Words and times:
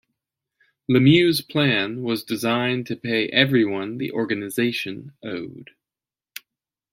Lemieux's 0.89 1.41
plan 1.41 2.01
was 2.01 2.23
designed 2.23 2.87
to 2.87 2.95
pay 2.95 3.27
everyone 3.27 3.99
the 3.99 4.11
organization 4.11 5.13
owed. 5.23 5.75